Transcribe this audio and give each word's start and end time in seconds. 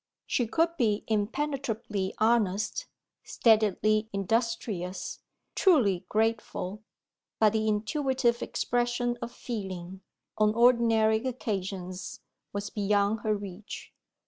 She 0.25 0.47
could 0.47 0.75
be 0.77 1.03
impenetrably 1.05 2.15
honest, 2.17 2.87
steadily 3.23 4.09
industrious, 4.11 5.19
truly 5.53 6.07
grateful 6.09 6.81
but 7.39 7.53
the 7.53 7.67
intuitive 7.67 8.41
expression 8.41 9.15
of 9.21 9.31
feeling, 9.31 10.01
on 10.39 10.55
ordinary 10.55 11.17
occasions, 11.17 12.19
was 12.51 12.71
beyond 12.71 13.19
her 13.19 13.35
reach. 13.37 13.93